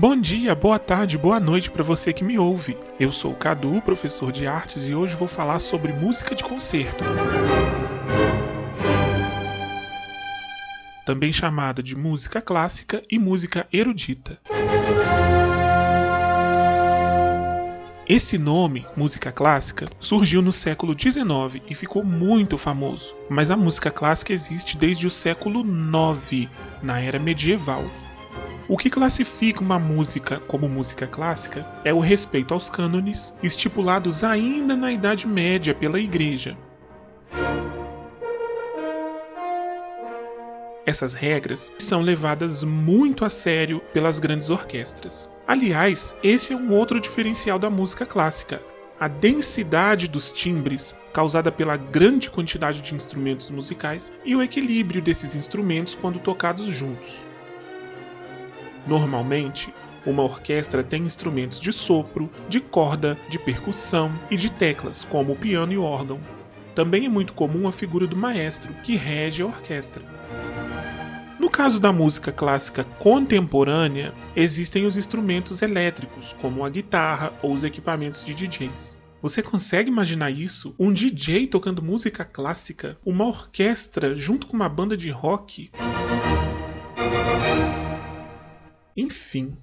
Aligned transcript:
Bom 0.00 0.16
dia, 0.16 0.54
boa 0.54 0.78
tarde, 0.78 1.18
boa 1.18 1.40
noite 1.40 1.72
para 1.72 1.82
você 1.82 2.12
que 2.12 2.22
me 2.22 2.38
ouve. 2.38 2.78
Eu 3.00 3.10
sou 3.10 3.32
o 3.32 3.34
Cadu, 3.34 3.82
professor 3.82 4.30
de 4.30 4.46
artes, 4.46 4.88
e 4.88 4.94
hoje 4.94 5.16
vou 5.16 5.26
falar 5.26 5.58
sobre 5.58 5.92
música 5.92 6.36
de 6.36 6.44
concerto. 6.44 7.02
Também 11.04 11.32
chamada 11.32 11.82
de 11.82 11.96
música 11.96 12.40
clássica 12.40 13.02
e 13.10 13.18
música 13.18 13.66
erudita. 13.72 14.38
Esse 18.08 18.38
nome, 18.38 18.86
música 18.96 19.32
clássica, 19.32 19.90
surgiu 19.98 20.40
no 20.40 20.52
século 20.52 20.94
XIX 20.96 21.60
e 21.68 21.74
ficou 21.74 22.04
muito 22.04 22.56
famoso, 22.56 23.16
mas 23.28 23.50
a 23.50 23.56
música 23.56 23.90
clássica 23.90 24.32
existe 24.32 24.76
desde 24.76 25.08
o 25.08 25.10
século 25.10 25.64
IX, 25.66 26.48
na 26.84 27.00
era 27.00 27.18
medieval. 27.18 27.84
O 28.70 28.76
que 28.76 28.90
classifica 28.90 29.62
uma 29.62 29.78
música 29.78 30.40
como 30.40 30.68
música 30.68 31.06
clássica 31.06 31.66
é 31.82 31.94
o 31.94 32.00
respeito 32.00 32.52
aos 32.52 32.68
cânones 32.68 33.32
estipulados 33.42 34.22
ainda 34.22 34.76
na 34.76 34.92
Idade 34.92 35.26
Média 35.26 35.74
pela 35.74 35.98
Igreja. 35.98 36.54
Essas 40.84 41.14
regras 41.14 41.72
são 41.78 42.02
levadas 42.02 42.62
muito 42.62 43.24
a 43.24 43.30
sério 43.30 43.80
pelas 43.94 44.18
grandes 44.18 44.50
orquestras. 44.50 45.30
Aliás, 45.46 46.14
esse 46.22 46.52
é 46.52 46.56
um 46.56 46.70
outro 46.70 47.00
diferencial 47.00 47.58
da 47.58 47.70
música 47.70 48.04
clássica. 48.04 48.60
A 49.00 49.08
densidade 49.08 50.06
dos 50.08 50.30
timbres, 50.30 50.94
causada 51.14 51.50
pela 51.50 51.78
grande 51.78 52.28
quantidade 52.28 52.82
de 52.82 52.94
instrumentos 52.94 53.50
musicais, 53.50 54.12
e 54.26 54.36
o 54.36 54.42
equilíbrio 54.42 55.00
desses 55.00 55.34
instrumentos 55.34 55.94
quando 55.94 56.18
tocados 56.18 56.66
juntos. 56.66 57.27
Normalmente, 58.88 59.72
uma 60.06 60.22
orquestra 60.22 60.82
tem 60.82 61.02
instrumentos 61.02 61.60
de 61.60 61.70
sopro, 61.74 62.30
de 62.48 62.58
corda, 62.58 63.18
de 63.28 63.38
percussão 63.38 64.10
e 64.30 64.36
de 64.36 64.50
teclas, 64.50 65.04
como 65.04 65.34
o 65.34 65.36
piano 65.36 65.74
e 65.74 65.76
o 65.76 65.82
órgão. 65.82 66.18
Também 66.74 67.04
é 67.04 67.08
muito 67.08 67.34
comum 67.34 67.68
a 67.68 67.72
figura 67.72 68.06
do 68.06 68.16
maestro, 68.16 68.72
que 68.82 68.96
rege 68.96 69.42
a 69.42 69.46
orquestra. 69.46 70.02
No 71.38 71.50
caso 71.50 71.78
da 71.78 71.92
música 71.92 72.32
clássica 72.32 72.82
contemporânea, 72.98 74.14
existem 74.34 74.86
os 74.86 74.96
instrumentos 74.96 75.60
elétricos, 75.60 76.34
como 76.40 76.64
a 76.64 76.70
guitarra 76.70 77.34
ou 77.42 77.52
os 77.52 77.64
equipamentos 77.64 78.24
de 78.24 78.34
DJs. 78.34 78.96
Você 79.20 79.42
consegue 79.42 79.90
imaginar 79.90 80.30
isso? 80.30 80.74
Um 80.78 80.92
DJ 80.92 81.46
tocando 81.46 81.82
música 81.82 82.24
clássica? 82.24 82.96
Uma 83.04 83.26
orquestra 83.26 84.16
junto 84.16 84.46
com 84.46 84.56
uma 84.56 84.68
banda 84.68 84.96
de 84.96 85.10
rock? 85.10 85.70
Enfim. 89.08 89.56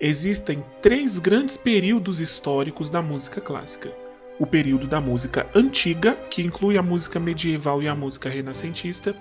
Existem 0.00 0.64
três 0.82 1.20
grandes 1.20 1.56
períodos 1.56 2.18
históricos 2.18 2.90
da 2.90 3.00
música 3.00 3.40
clássica. 3.40 3.92
O 4.40 4.46
período 4.46 4.88
da 4.88 5.00
música 5.00 5.48
antiga, 5.54 6.16
que 6.16 6.42
inclui 6.42 6.76
a 6.76 6.82
música 6.82 7.20
medieval 7.20 7.80
e 7.80 7.86
a 7.86 7.94
música 7.94 8.28
renascentista. 8.28 9.14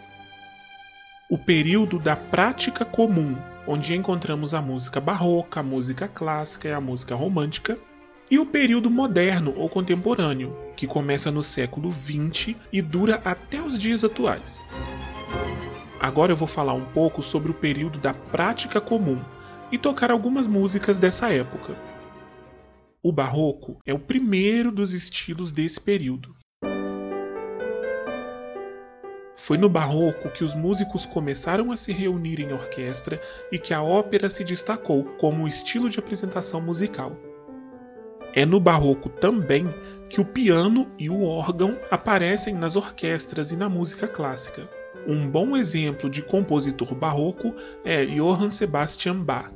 O 1.30 1.38
período 1.38 2.00
da 2.00 2.16
prática 2.16 2.84
comum, 2.84 3.38
onde 3.68 3.94
encontramos 3.94 4.56
a 4.56 4.62
música 4.64 5.00
barroca, 5.00 5.60
a 5.60 5.64
música 5.64 6.08
clássica 6.08 6.68
e 6.68 6.74
a 6.74 6.82
música 6.82 7.14
romântica 7.14 7.78
e 8.30 8.38
o 8.38 8.46
período 8.46 8.90
moderno 8.90 9.54
ou 9.58 9.68
contemporâneo, 9.68 10.56
que 10.76 10.86
começa 10.86 11.32
no 11.32 11.42
século 11.42 11.92
XX 11.92 12.56
e 12.72 12.82
dura 12.82 13.22
até 13.26 13.62
os 13.62 13.80
dias 13.80 14.04
atuais. 14.04 14.66
Agora 16.00 16.32
eu 16.32 16.36
vou 16.36 16.48
falar 16.48 16.74
um 16.74 16.86
pouco 16.86 17.22
sobre 17.22 17.52
o 17.52 17.56
período 17.56 18.00
da 18.00 18.14
prática 18.14 18.80
comum 18.80 19.20
e 19.72 19.78
tocar 19.78 20.12
algumas 20.12 20.48
músicas 20.48 20.98
dessa 20.98 21.32
época. 21.34 21.76
O 23.02 23.12
barroco 23.12 23.80
é 23.86 23.94
o 23.94 24.00
primeiro 24.00 24.72
dos 24.72 24.94
estilos 24.94 25.52
desse 25.52 25.80
período. 25.80 26.36
Foi 29.36 29.58
no 29.58 29.70
barroco 29.70 30.30
que 30.30 30.44
os 30.44 30.54
músicos 30.54 31.06
começaram 31.06 31.72
a 31.72 31.78
se 31.78 31.92
reunir 31.92 32.40
em 32.40 32.52
orquestra 32.54 33.20
e 33.52 33.58
que 33.58 33.74
a 33.74 33.82
ópera 33.82 34.30
se 34.30 34.44
destacou 34.44 35.06
como 35.18 35.48
estilo 35.48 35.90
de 35.90 35.98
apresentação 35.98 36.62
musical. 36.62 37.18
É 38.34 38.46
no 38.46 38.60
barroco 38.60 39.10
também 39.10 39.68
que 40.08 40.22
o 40.22 40.26
piano 40.26 40.88
e 41.00 41.10
o 41.10 41.24
órgão 41.24 41.80
aparecem 41.90 42.54
nas 42.54 42.76
orquestras 42.76 43.52
e 43.52 43.58
na 43.58 43.68
música 43.68 44.08
clássica. 44.08 44.70
Um 45.08 45.28
bom 45.28 45.58
exemplo 45.58 46.10
de 46.10 46.22
compositor 46.22 46.94
barroco 46.94 47.56
é 47.84 48.06
Johann 48.06 48.52
Sebastian 48.52 49.24
Bach. 49.24 49.52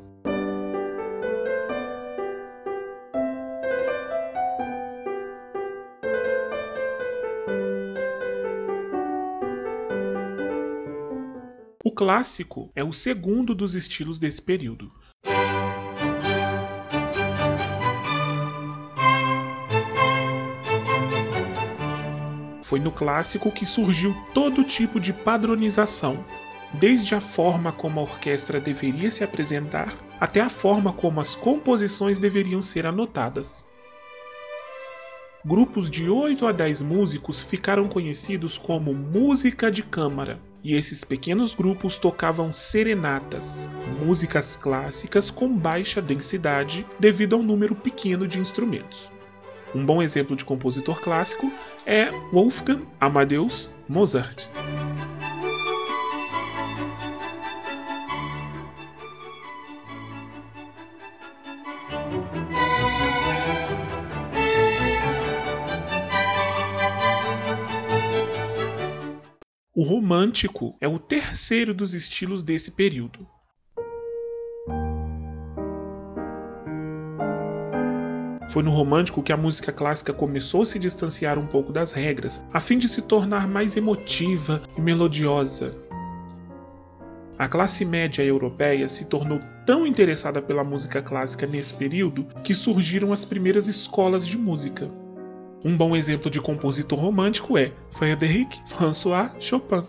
O 11.83 11.91
clássico 11.91 12.71
é 12.75 12.83
o 12.83 12.91
segundo 12.91 13.53
dos 13.53 13.75
estilos 13.75 14.17
desse 14.17 14.41
período. 14.41 14.91
Foi 22.73 22.79
no 22.79 22.91
clássico 22.91 23.51
que 23.51 23.67
surgiu 23.67 24.15
todo 24.33 24.63
tipo 24.63 24.99
de 24.99 25.13
padronização, 25.13 26.25
desde 26.73 27.13
a 27.13 27.21
forma 27.21 27.71
como 27.71 27.99
a 27.99 28.01
orquestra 28.01 28.59
deveria 28.59 29.11
se 29.11 29.23
apresentar 29.23 29.93
até 30.19 30.41
a 30.41 30.49
forma 30.49 30.91
como 30.91 31.21
as 31.21 31.35
composições 31.35 32.17
deveriam 32.17 32.63
ser 32.63 32.87
anotadas. 32.87 33.63
Grupos 35.45 35.87
de 35.87 36.09
8 36.09 36.47
a 36.47 36.51
10 36.51 36.81
músicos 36.81 37.43
ficaram 37.43 37.87
conhecidos 37.87 38.57
como 38.57 38.91
música 38.91 39.69
de 39.69 39.83
câmara, 39.83 40.39
e 40.63 40.73
esses 40.73 41.03
pequenos 41.03 41.53
grupos 41.53 41.99
tocavam 41.99 42.51
serenatas, 42.51 43.69
músicas 44.03 44.55
clássicas 44.55 45.29
com 45.29 45.55
baixa 45.55 46.01
densidade 46.01 46.87
devido 46.99 47.35
ao 47.35 47.43
número 47.43 47.75
pequeno 47.75 48.27
de 48.27 48.39
instrumentos. 48.39 49.12
Um 49.75 49.83
bom 49.83 50.03
exemplo 50.03 50.35
de 50.35 50.45
compositor 50.45 51.01
clássico 51.01 51.51
é 51.83 52.11
Wolfgang 52.31 52.85
Amadeus 52.99 53.69
Mozart. 53.89 54.47
O 69.75 69.81
romântico 69.81 70.77
é 70.79 70.87
o 70.87 70.99
terceiro 70.99 71.73
dos 71.73 71.95
estilos 71.95 72.43
desse 72.43 72.69
período. 72.71 73.27
Foi 78.53 78.61
no 78.61 78.69
romântico 78.69 79.23
que 79.23 79.33
a 79.33 79.35
música 79.35 79.71
clássica 79.71 80.13
começou 80.13 80.61
a 80.61 80.65
se 80.67 80.77
distanciar 80.77 81.39
um 81.39 81.47
pouco 81.47 81.73
das 81.73 81.91
regras, 81.91 82.45
a 82.53 82.59
fim 82.59 82.77
de 82.77 82.87
se 82.87 83.01
tornar 83.01 83.47
mais 83.47 83.75
emotiva 83.75 84.61
e 84.77 84.79
melodiosa. 84.79 85.73
A 87.35 87.47
classe 87.47 87.83
média 87.83 88.23
europeia 88.23 88.87
se 88.87 89.05
tornou 89.05 89.39
tão 89.65 89.87
interessada 89.87 90.39
pela 90.39 90.63
música 90.63 91.01
clássica 91.01 91.47
nesse 91.47 91.73
período 91.73 92.27
que 92.43 92.53
surgiram 92.53 93.11
as 93.11 93.25
primeiras 93.25 93.67
escolas 93.67 94.23
de 94.23 94.37
música. 94.37 94.87
Um 95.65 95.75
bom 95.75 95.95
exemplo 95.95 96.29
de 96.29 96.39
compositor 96.39 96.99
romântico 96.99 97.57
é 97.57 97.71
Frédéric 97.89 98.61
François 98.67 99.31
Chopin. 99.39 99.81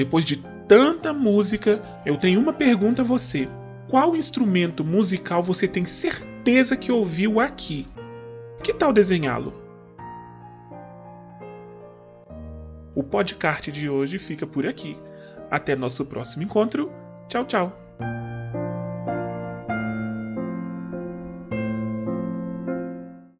Depois 0.00 0.24
de 0.24 0.36
tanta 0.66 1.12
música, 1.12 1.82
eu 2.06 2.16
tenho 2.16 2.40
uma 2.40 2.54
pergunta 2.54 3.02
a 3.02 3.04
você. 3.04 3.46
Qual 3.86 4.16
instrumento 4.16 4.82
musical 4.82 5.42
você 5.42 5.68
tem 5.68 5.84
certeza 5.84 6.74
que 6.74 6.90
ouviu 6.90 7.38
aqui? 7.38 7.86
Que 8.62 8.72
tal 8.72 8.94
desenhá-lo? 8.94 9.52
O 12.94 13.02
podcast 13.02 13.70
de 13.70 13.90
hoje 13.90 14.18
fica 14.18 14.46
por 14.46 14.66
aqui. 14.66 14.96
Até 15.50 15.76
nosso 15.76 16.06
próximo 16.06 16.44
encontro. 16.44 16.90
Tchau, 17.28 17.44
tchau. 17.44 17.78